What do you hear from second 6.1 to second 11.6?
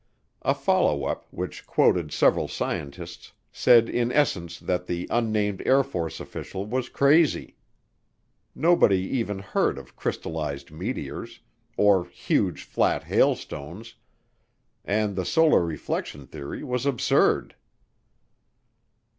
official was crazy. Nobody even heard of crystallized meteors,